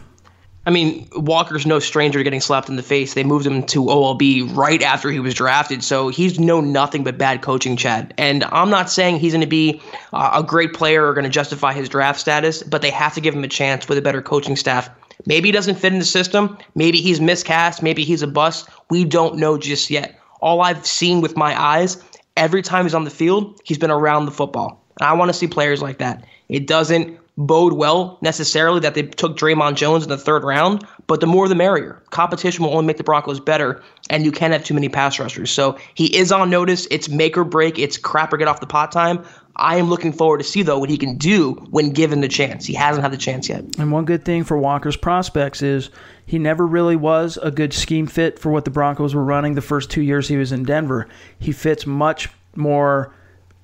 [0.64, 3.14] I mean, Walker's no stranger to getting slapped in the face.
[3.14, 7.18] They moved him to OLB right after he was drafted, so he's known nothing but
[7.18, 8.14] bad coaching, Chad.
[8.16, 11.31] And I'm not saying he's going to be uh, a great player or going to
[11.31, 14.22] justify his draft status, but they have to give him a chance with a better
[14.22, 14.88] coaching staff.
[15.27, 16.57] Maybe he doesn't fit in the system.
[16.77, 17.83] Maybe he's miscast.
[17.83, 18.68] Maybe he's a bust.
[18.88, 20.18] We don't know just yet.
[20.40, 22.01] All I've seen with my eyes,
[22.37, 24.81] every time he's on the field, he's been around the football.
[25.01, 26.25] And I want to see players like that.
[26.48, 31.21] It doesn't bode well necessarily that they took Dre'Mont Jones in the third round, but
[31.21, 32.03] the more the merrier.
[32.11, 35.51] Competition will only make the Broncos better, and you can't have too many pass rushers.
[35.51, 36.87] So he is on notice.
[36.90, 37.79] It's make or break.
[37.79, 39.25] It's crap or get off the pot time.
[39.57, 42.66] I am looking forward to see though what he can do when given the chance.
[42.66, 43.64] He hasn't had the chance yet.
[43.79, 45.90] And one good thing for Walker's prospects is
[46.25, 49.61] he never really was a good scheme fit for what the Broncos were running the
[49.61, 51.07] first two years he was in Denver.
[51.38, 53.14] He fits much more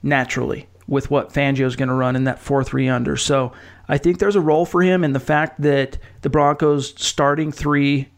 [0.03, 3.17] naturally with what Fangio's going to run in that 4 3 under.
[3.17, 3.53] So
[3.89, 8.09] I think there's a role for him in the fact that the Broncos starting three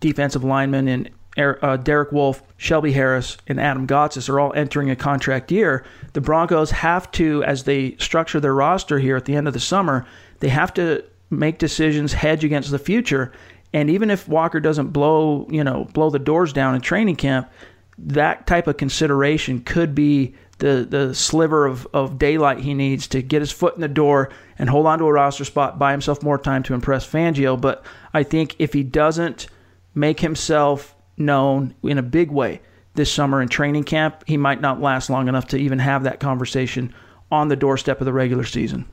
[0.00, 4.96] defensive linemen in uh, Derek Wolfe, Shelby Harris, and Adam Gotsis are all entering a
[4.96, 5.84] contract year.
[6.12, 9.60] The Broncos have to, as they structure their roster here at the end of the
[9.60, 10.06] summer,
[10.40, 13.32] they have to make decisions, hedge against the future.
[13.72, 17.50] And even if Walker doesn't blow, you know, blow the doors down in training camp,
[17.98, 23.22] that type of consideration could be the the sliver of, of daylight he needs to
[23.22, 26.22] get his foot in the door and hold on to a roster spot, buy himself
[26.22, 27.60] more time to impress Fangio.
[27.60, 29.46] But I think if he doesn't
[29.94, 32.60] make himself known in a big way
[32.94, 36.20] this summer in training camp, he might not last long enough to even have that
[36.20, 36.92] conversation
[37.30, 38.88] on the doorstep of the regular season.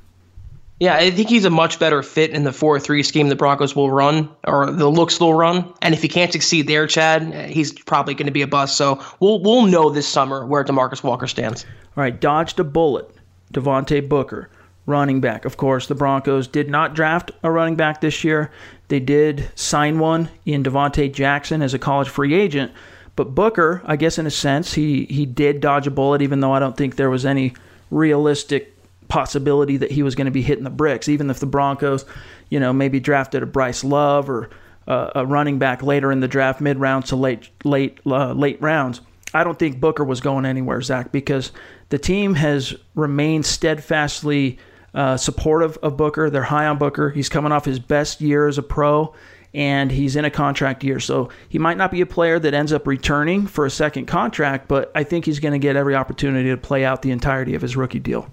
[0.79, 3.75] Yeah, I think he's a much better fit in the 4 3 scheme the Broncos
[3.75, 5.73] will run, or the looks they'll run.
[5.81, 8.75] And if he can't succeed there, Chad, he's probably going to be a bust.
[8.75, 11.65] So we'll, we'll know this summer where Demarcus Walker stands.
[11.95, 13.09] All right, dodged a bullet.
[13.53, 14.49] Devontae Booker,
[14.85, 15.45] running back.
[15.45, 18.51] Of course, the Broncos did not draft a running back this year.
[18.89, 22.73] They did sign one in Devontae Jackson as a college free agent.
[23.15, 26.51] But Booker, I guess in a sense, he, he did dodge a bullet, even though
[26.51, 27.53] I don't think there was any
[27.91, 28.74] realistic
[29.07, 32.05] possibility that he was going to be hitting the bricks, even if the Broncos,
[32.49, 34.49] you know, maybe drafted a Bryce Love or
[34.87, 38.61] uh, a running back later in the draft, mid rounds to late late uh, late
[38.61, 39.01] rounds.
[39.33, 41.51] I don't think Booker was going anywhere, Zach, because
[41.89, 44.59] the team has remained steadfastly
[44.93, 46.29] uh, supportive of Booker.
[46.29, 47.09] They're high on Booker.
[47.09, 49.13] He's coming off his best year as a pro,
[49.53, 51.01] and he's in a contract year.
[51.01, 54.69] So he might not be a player that ends up returning for a second contract,
[54.69, 57.61] but I think he's going to get every opportunity to play out the entirety of
[57.61, 58.29] his rookie deal.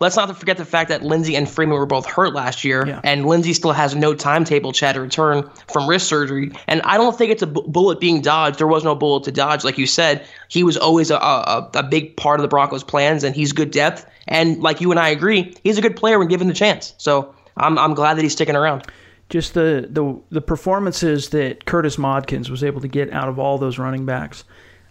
[0.00, 3.00] Let's not forget the fact that Lindsay and Freeman were both hurt last year, yeah.
[3.04, 6.50] and Lindsay still has no timetable, Chad, to return from wrist surgery.
[6.66, 8.58] And I don't think it's a bullet being dodged.
[8.58, 9.62] There was no bullet to dodge.
[9.64, 13.22] Like you said, he was always a, a, a big part of the Broncos' plans,
[13.22, 14.04] and he's good depth.
[14.26, 16.94] And like you and I agree, he's a good player when given the chance.
[16.98, 18.86] So I'm, I'm glad that he's sticking around
[19.28, 23.58] just the, the the performances that Curtis Modkins was able to get out of all
[23.58, 24.44] those running backs,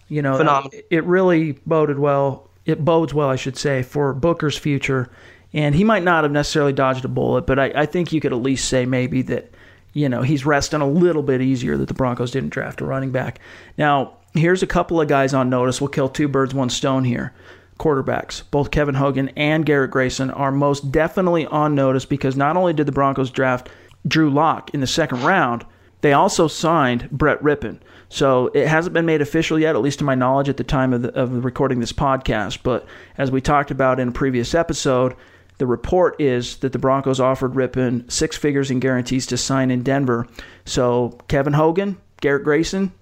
[0.08, 0.80] you know, Phenomenal.
[0.90, 5.10] it really boded well it bodes well, I should say, for Booker's future.
[5.52, 8.32] And he might not have necessarily dodged a bullet, but I, I think you could
[8.32, 9.52] at least say maybe that,
[9.92, 13.12] you know, he's resting a little bit easier that the Broncos didn't draft a running
[13.12, 13.38] back.
[13.78, 15.80] Now, here's a couple of guys on notice.
[15.80, 17.32] We'll kill two birds, one stone here.
[17.78, 18.42] quarterbacks.
[18.50, 22.86] Both Kevin Hogan and Garrett Grayson are most definitely on notice because not only did
[22.86, 23.68] the Broncos draft
[24.06, 25.64] Drew Lock in the second round,
[26.04, 27.78] they also signed Brett Rypien.
[28.10, 30.92] So it hasn't been made official yet, at least to my knowledge, at the time
[30.92, 32.58] of, the, of recording this podcast.
[32.62, 32.86] But
[33.16, 35.16] as we talked about in a previous episode,
[35.56, 39.82] the report is that the Broncos offered Rypien six figures in guarantees to sign in
[39.82, 40.28] Denver.
[40.66, 42.92] So Kevin Hogan, Garrett Grayson,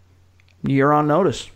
[0.63, 1.51] you're on notice.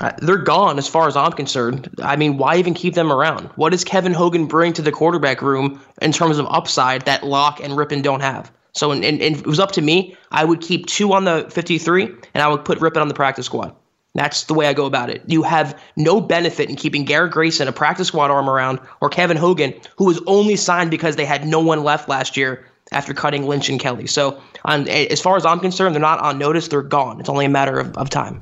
[0.00, 1.94] Uh, they're gone as far as I'm concerned.
[2.02, 3.50] I mean, why even keep them around?
[3.56, 7.60] What does Kevin Hogan bring to the quarterback room in terms of upside that Lock
[7.60, 8.50] and Rypien don't have?
[8.74, 10.16] So, and, and, and it was up to me.
[10.30, 13.46] I would keep two on the 53, and I would put Rypien on the practice
[13.46, 13.74] squad.
[14.14, 15.22] That's the way I go about it.
[15.26, 19.36] You have no benefit in keeping Garrett Grayson, a practice squad arm around, or Kevin
[19.36, 23.46] Hogan, who was only signed because they had no one left last year after cutting
[23.46, 24.06] Lynch and Kelly.
[24.06, 26.68] So, on, as far as I'm concerned, they're not on notice.
[26.68, 27.18] They're gone.
[27.18, 28.40] It's only a matter of, of time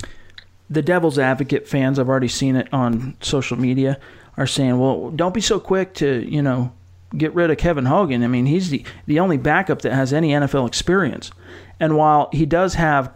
[0.72, 4.00] the Devil's Advocate fans, I've already seen it on social media,
[4.38, 6.72] are saying, well, don't be so quick to, you know,
[7.16, 8.22] get rid of Kevin Hogan.
[8.22, 11.31] I mean, he's the, the only backup that has any NFL experience.
[11.81, 13.12] And while he does have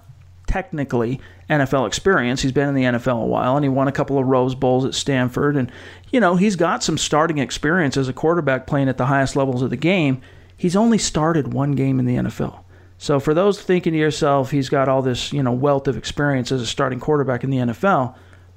[0.46, 4.18] technically NFL experience, he's been in the NFL a while and he won a couple
[4.18, 5.56] of Rose Bowls at Stanford.
[5.56, 5.70] And,
[6.10, 9.62] you know, he's got some starting experience as a quarterback playing at the highest levels
[9.62, 10.20] of the game.
[10.56, 12.60] He's only started one game in the NFL.
[12.98, 16.50] So for those thinking to yourself, he's got all this, you know, wealth of experience
[16.50, 18.14] as a starting quarterback in the NFL,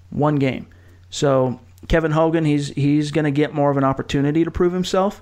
[0.09, 0.67] one game.
[1.09, 5.21] So Kevin Hogan, he's he's going to get more of an opportunity to prove himself.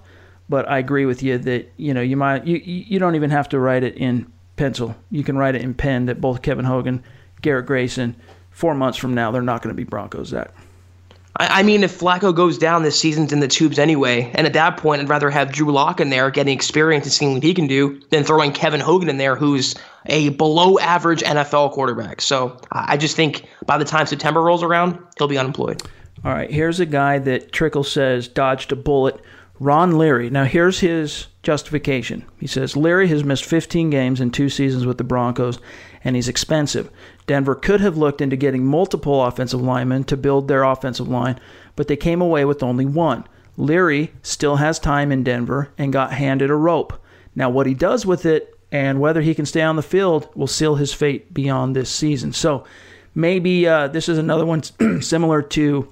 [0.50, 3.50] But I agree with you that you know you might you you don't even have
[3.50, 4.96] to write it in pencil.
[5.12, 7.04] You can write it in pen that both Kevin Hogan,
[7.42, 8.16] Garrett Grayson,
[8.52, 10.32] four months from now, they're not going to be Broncos.
[10.32, 10.54] That
[11.40, 14.32] I, mean, if Flacco goes down, this season's in the tubes anyway.
[14.34, 17.34] And at that point, I'd rather have Drew Lock in there getting experience and seeing
[17.34, 19.76] what he can do than throwing Kevin Hogan in there, who's
[20.08, 22.22] a below average NFL quarterback.
[22.22, 25.84] So I just think by the time September rolls around, he'll be unemployed.
[26.26, 29.22] All right, here's a guy that Trickel says dodged a bullet.
[29.60, 30.30] Ron Leary.
[30.30, 32.26] Now, here's his justification.
[32.40, 35.60] He says Leary has missed 15 games in two seasons with the Broncos,
[36.04, 36.92] and he's expensive.
[37.26, 41.40] Denver could have looked into getting multiple offensive linemen to build their offensive line,
[41.76, 43.26] but they came away with only one.
[43.58, 46.94] Leary still has time in Denver and got handed a rope.
[47.36, 50.48] Now, what he does with it and whether he can stay on the field will
[50.48, 52.34] seal his fate beyond this season.
[52.34, 52.66] So
[53.16, 54.64] maybe uh, this is another one
[55.02, 55.88] similar to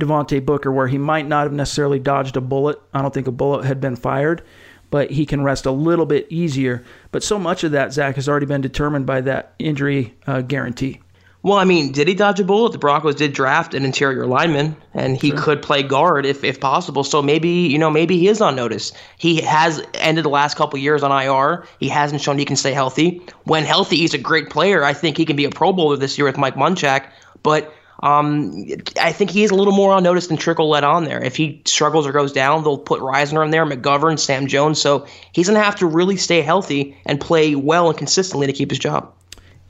[0.00, 2.80] Devontae Booker, where he might not have necessarily dodged a bullet.
[2.92, 4.42] I don't think a bullet had been fired,
[4.90, 6.84] but he can rest a little bit easier.
[7.12, 11.00] But so much of that, Zach, has already been determined by that injury uh, guarantee.
[11.42, 12.72] Well, I mean, did he dodge a bullet?
[12.72, 15.38] The Broncos did draft an interior lineman, and he sure.
[15.38, 17.02] could play guard if, if possible.
[17.02, 18.92] So maybe you know maybe he is on notice.
[19.16, 21.64] He has ended the last couple years on IR.
[21.78, 23.22] He hasn't shown he can stay healthy.
[23.44, 24.84] When healthy, he's a great player.
[24.84, 27.06] I think he can be a Pro Bowler this year with Mike Munchak.
[27.42, 28.66] But um,
[29.00, 31.22] I think he's a little more on notice than Trickel let on there.
[31.22, 34.80] If he struggles or goes down, they'll put Risner in there, McGovern, Sam Jones.
[34.80, 38.52] So he's going to have to really stay healthy and play well and consistently to
[38.52, 39.12] keep his job.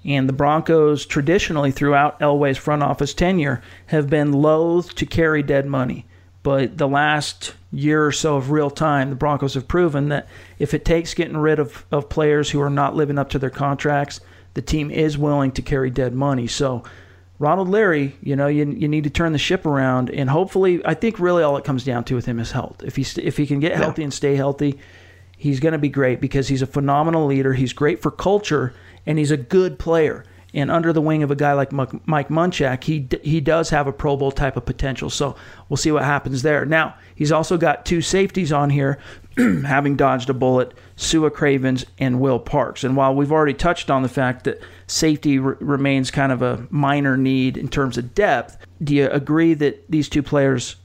[0.04, 5.66] And the Broncos, traditionally throughout Elway's front office tenure, have been loath to carry dead
[5.66, 6.06] money.
[6.42, 10.72] But the last year or so of real time, the Broncos have proven that if
[10.72, 14.20] it takes getting rid of, of players who are not living up to their contracts,
[14.54, 16.46] the team is willing to carry dead money.
[16.46, 16.82] So
[17.40, 20.92] Ronald Leary, you know, you, you need to turn the ship around, and hopefully, I
[20.92, 22.82] think really all it comes down to with him is health.
[22.84, 24.06] If he if he can get healthy yeah.
[24.06, 24.78] and stay healthy,
[25.38, 27.54] he's going to be great because he's a phenomenal leader.
[27.54, 28.74] He's great for culture,
[29.06, 30.22] and he's a good player.
[30.52, 33.92] And under the wing of a guy like Mike Munchak, he he does have a
[33.92, 35.08] Pro Bowl type of potential.
[35.08, 35.34] So
[35.70, 36.66] we'll see what happens there.
[36.66, 38.98] Now he's also got two safeties on here,
[39.64, 42.84] having dodged a bullet: Sua Cravens and Will Parks.
[42.84, 47.16] And while we've already touched on the fact that safety remains kind of a minor
[47.16, 48.58] need in terms of depth.
[48.84, 50.76] Do you agree that these two players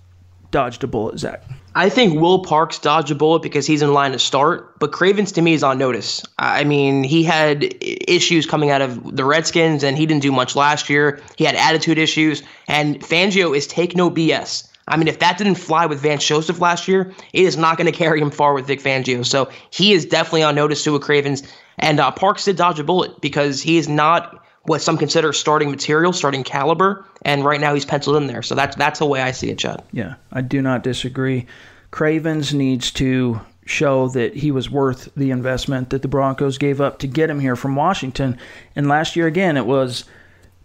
[0.51, 1.43] dodged a bullet, Zach?
[1.75, 5.33] I think Will Parks dodged a bullet because he's in line to start, but Cravens
[5.33, 6.23] to me is on notice.
[6.39, 10.55] I mean, he had issues coming out of the Redskins, and he didn't do much
[10.55, 11.21] last year.
[11.35, 14.69] He had attitude issues, and Fangio is take no BS.
[14.87, 17.91] I mean, if that didn't fly with Vance Joseph last year, it is not going
[17.91, 19.25] to carry him far with Vic Fangio.
[19.25, 21.43] So he is definitely on notice to a Cravens.
[21.79, 25.69] And uh, Parks did dodge a bullet because he is not what some consider starting
[25.69, 28.41] material, starting caliber, and right now he's penciled in there.
[28.41, 29.83] So that's that's the way I see it, Chad.
[29.91, 31.45] Yeah, I do not disagree.
[31.91, 36.99] Cravens needs to show that he was worth the investment that the Broncos gave up
[36.99, 38.37] to get him here from Washington.
[38.75, 40.05] And last year again, it was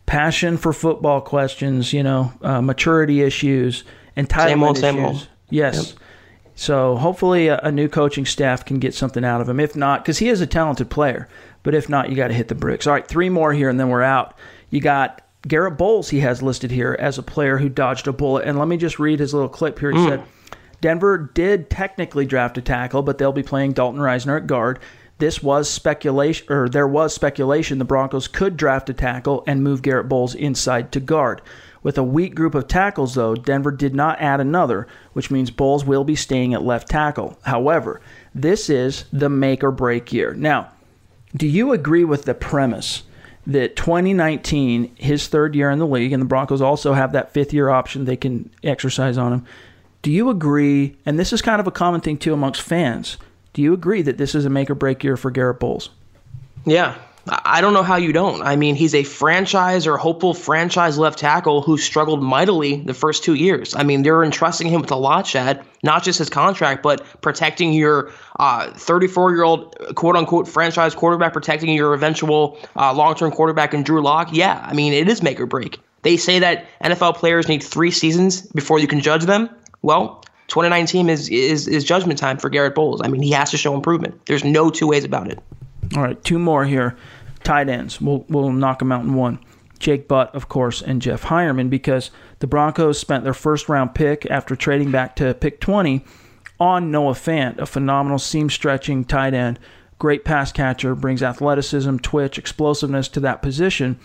[0.05, 3.85] passion for football questions, you know, uh, maturity issues,
[4.17, 4.81] entitlement same old, issues.
[4.81, 5.29] Same old.
[5.51, 5.89] Yes.
[5.91, 5.99] Yep.
[6.55, 9.59] So hopefully a, a, new coaching staff can get something out of him.
[9.61, 11.27] If not, because he is a talented player,
[11.63, 12.87] but if not, you got to hit the bricks.
[12.87, 14.35] All right, three more here, and then we're out.
[14.69, 16.11] You got Garett Bolles.
[16.11, 18.47] he has listed here as a player who dodged a bullet.
[18.47, 19.91] And let me just read his little clip here.
[19.91, 20.09] He mm.
[20.09, 20.23] said,
[20.81, 24.81] Denver did technically draft a tackle, but they'll be playing Dalton Risner at guard.
[25.19, 29.83] This was speculation, or there was speculation the Broncos could draft a tackle and move
[29.83, 31.43] Garett Bolles inside to guard.
[31.83, 35.85] With a weak group of tackles, though, Denver did not add another, which means Bolles
[35.85, 37.39] will be staying at left tackle.
[37.43, 38.01] However,
[38.35, 40.35] this is the make or break year.
[40.35, 40.72] Now,
[41.35, 43.05] do you agree with the premise
[43.47, 47.55] that 2019, his third year in the league, and the Broncos also have that fifth
[47.55, 49.47] year option they can exercise on him?
[50.03, 53.16] Do you agree, and this is kind of a common thing too amongst fans,
[53.53, 55.91] do you agree that this is a make or break year for Garett Bolles?
[56.64, 56.97] Yeah,
[57.31, 58.43] I don't know how you don't.
[58.43, 63.22] I mean, he's a franchise or hopeful franchise left tackle who struggled mightily the first
[63.22, 63.74] two years.
[63.74, 67.72] I mean, they're entrusting him with a lot, Chad, not just his contract, but protecting
[67.72, 73.31] your 34 uh, year old quote unquote franchise quarterback, protecting your eventual uh, long term
[73.31, 74.31] quarterback in Drew Lock.
[74.33, 75.78] Yeah, I mean, it is make or break.
[76.03, 79.51] They say that NFL players need three seasons before you can judge them.
[79.83, 83.01] Well, 2019 is, is, is judgment time for Garett Bolles.
[83.03, 84.26] I mean, he has to show improvement.
[84.26, 85.39] There's no two ways about it.
[85.97, 86.97] All right, two more here.
[87.45, 88.01] Tight ends.
[88.01, 89.38] We'll, we'll knock them out in one.
[89.78, 94.30] Jake Butt, of course, and Jeff Heuerman because the Broncos spent their first round pick
[94.30, 96.05] after trading back to pick 20
[96.61, 99.59] on Noah Fant, a phenomenal seam stretching tight end,
[99.99, 103.99] great pass catcher, brings athleticism, twitch, explosiveness to that position.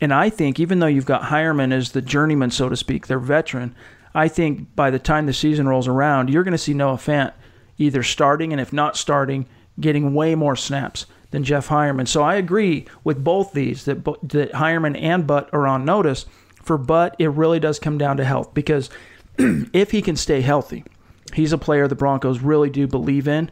[0.00, 3.20] And I think even though you've got Heuerman as the journeyman, so to speak, their
[3.20, 3.76] veteran,
[4.12, 7.32] I think by the time the season rolls around, you're going to see Noah Fant
[7.78, 9.46] either starting and if not starting,
[9.78, 12.08] getting way more snaps than Jeff Heuerman.
[12.08, 16.26] So I agree with both these that that Heuerman and Butt are on notice.
[16.62, 18.90] For Butt, it really does come down to health because
[19.38, 20.84] if he can stay healthy,
[21.32, 23.50] he's a player the Broncos really do believe in.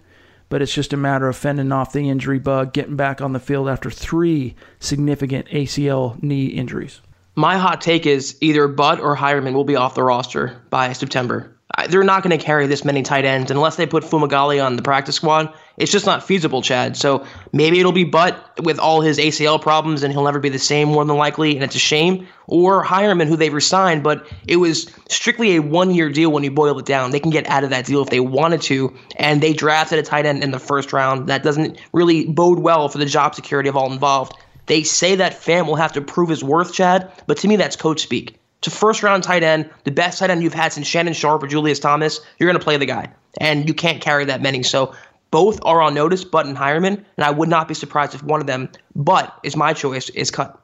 [0.51, 3.41] But it's just a matter of fending off the injury bug, getting back on the
[3.41, 7.03] field after three significant ACL knee injuries.
[7.35, 11.59] My hot take is either Butt or Heuerman will be off the roster by September
[11.89, 14.83] they're not going to carry this many tight ends unless they put Fumagalli on the
[14.83, 15.55] practice squad.
[15.79, 16.97] It's just not feasible, Chad.
[16.97, 20.59] So maybe it'll be Butt with all his ACL problems and he'll never be the
[20.59, 22.27] same more than likely, and it's a shame.
[22.47, 26.51] Or Heuerman, who they've resigned, but it was strictly a one year deal when you
[26.51, 27.11] boil it down.
[27.11, 30.03] They can get out of that deal if they wanted to, and they drafted a
[30.03, 31.29] tight end in the first round.
[31.29, 34.33] That doesn't really bode well for the job security of all involved.
[34.67, 37.77] They say that Fant will have to prove his worth, Chad, but to me that's
[37.77, 41.13] coach speak to first round tight end, the best tight end you've had since Shannon
[41.13, 43.11] Sharpe or Julius Thomas, you're going to play the guy.
[43.41, 44.63] And you can't carry that many.
[44.63, 44.95] So
[45.31, 48.41] both are on notice, Butt and Heuerman, and I would not be surprised if one
[48.41, 50.61] of them, Butt is my choice, is cut.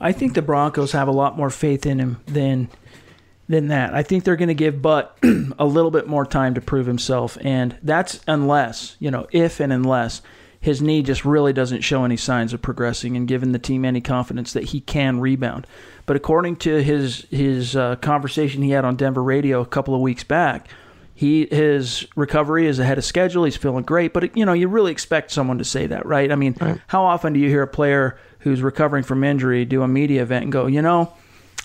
[0.00, 2.68] I think the Broncos have a lot more faith in him than
[3.48, 3.94] than that.
[3.94, 5.16] I think they're going to give Butt
[5.58, 9.72] a little bit more time to prove himself, and that's unless, you know, if and
[9.72, 10.20] unless
[10.60, 14.00] his knee just really doesn't show any signs of progressing and giving the team any
[14.00, 15.64] confidence that he can rebound.
[16.06, 20.00] But according to his his uh, conversation he had on Denver radio a couple of
[20.00, 20.68] weeks back,
[21.16, 23.44] he his recovery is ahead of schedule.
[23.44, 26.30] He's feeling great, but you know you really expect someone to say that, right?
[26.30, 26.78] I mean, right.
[26.88, 30.44] how often do you hear a player who's recovering from injury do a media event
[30.44, 31.12] and go, you know,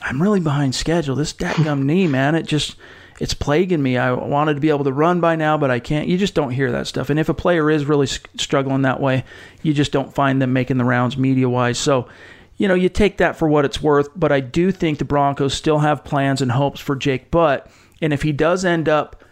[0.02, 1.18] I'm really behind schedule.
[1.18, 2.78] This dadgum knee, man, it just
[3.20, 3.98] it's plaguing me.
[3.98, 6.08] I wanted to be able to run by now, but I can't.
[6.08, 7.10] You just don't hear that stuff.
[7.10, 9.26] And if a player is really struggling that way,
[9.64, 11.78] you just don't find them making the rounds media wise.
[11.78, 12.08] So,
[12.56, 14.08] you know, you take that for what it's worth.
[14.16, 17.70] But I do think the Broncos still have plans and hopes for Jake Butt.
[18.02, 19.24] And if he does end up,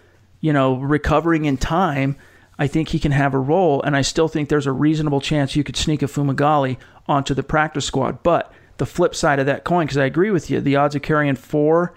[0.42, 2.16] you know, recovering in time,
[2.58, 3.82] I think he can have a role.
[3.82, 6.78] And I still think there's a reasonable chance you could sneak a Fumagalli
[7.08, 8.24] onto the practice squad.
[8.24, 11.02] But the flip side of that coin, because I agree with you, the odds of
[11.02, 11.94] carrying four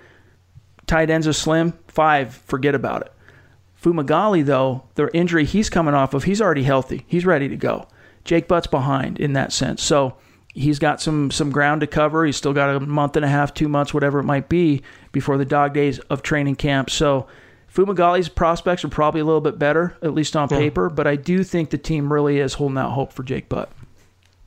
[0.87, 1.79] tight ends are slim.
[1.89, 3.13] Five, forget about it.
[3.83, 7.05] Fumagalli, though, the injury he's coming off of, he's already healthy.
[7.09, 7.89] He's ready to go.
[8.25, 9.83] Jake Butt's behind in that sense.
[9.83, 10.17] So
[10.55, 12.25] he's got some some ground to cover.
[12.25, 15.37] He's still got a month and a half, two months, whatever it might be, before
[15.37, 16.91] the dog days of training camp.
[16.91, 17.27] So
[17.75, 20.59] Fumagalli's prospects are probably a little bit better, at least on yeah.
[20.59, 23.71] paper, but I do think the team really is holding out hope for Jake Butt.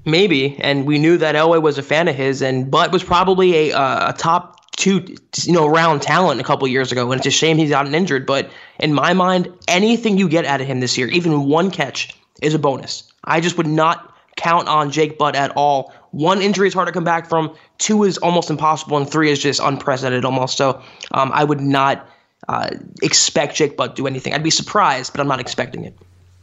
[0.06, 3.72] Maybe, and we knew that Elway was a fan of his, and Butt was probably
[3.72, 5.04] a, uh, a top two,
[5.42, 8.28] you know, round talent a couple years ago, and it's a shame he's gotten injured.
[8.28, 12.16] But in my mind, anything you get out of him this year, even one catch,
[12.44, 13.12] is a bonus.
[13.24, 15.92] I just would not count on Jake Butt at all.
[16.12, 17.56] One injury is hard to come back from.
[17.80, 20.58] Two is almost impossible, and three is just unprecedented almost.
[20.58, 22.08] So um, I would not
[22.48, 22.70] uh,
[23.02, 24.34] expect Jake Butt do anything.
[24.34, 25.98] I'd be surprised, but I'm not expecting it.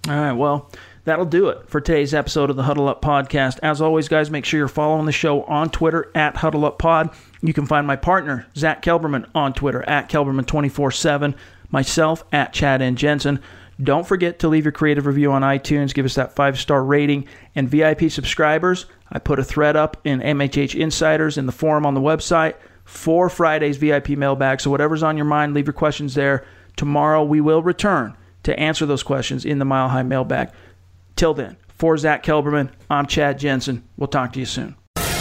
[0.08, 0.32] All right.
[0.32, 0.70] Well,
[1.04, 3.58] that'll do it for today's episode of the Huddle Up Podcast.
[3.62, 7.10] As always, guys, make sure you're following the show on Twitter at Huddle Up Pod.
[7.40, 11.34] You can find my partner, Zach Kelberman, on Twitter at Kelberman247,
[11.70, 12.96] myself at Chad N.
[12.96, 13.40] Jensen.
[13.82, 15.94] Don't forget to leave your creative review on iTunes.
[15.94, 17.26] Give us that five star rating.
[17.54, 21.94] And VIP subscribers, I put a thread up in MHH Insiders in the forum on
[21.94, 22.54] the website
[22.84, 24.60] for Friday's VIP mailbag.
[24.60, 26.44] So whatever's on your mind, leave your questions there.
[26.76, 30.50] Tomorrow we will return to answer those questions in the Mile High mailbag.
[31.16, 33.84] Till then, for Zach Kelberman, I'm Chad Jensen.
[33.96, 34.76] We'll talk to you soon.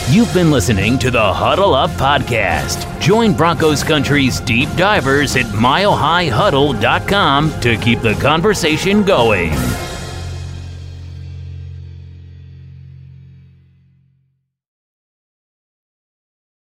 [0.10, 3.00] You've been listening to the Huddle Up Podcast.
[3.00, 9.52] Join Broncos Country's deep divers at milehighhuddle.com to keep the conversation going.